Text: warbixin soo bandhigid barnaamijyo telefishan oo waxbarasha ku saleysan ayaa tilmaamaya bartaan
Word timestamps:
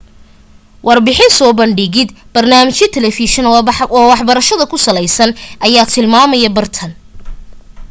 warbixin 0.87 1.31
soo 1.37 1.49
bandhigid 1.59 2.09
barnaamijyo 2.33 2.85
telefishan 2.95 3.49
oo 3.49 4.01
waxbarasha 4.11 4.65
ku 4.71 4.77
saleysan 4.85 5.31
ayaa 5.65 5.91
tilmaamaya 5.93 6.49
bartaan 6.57 6.91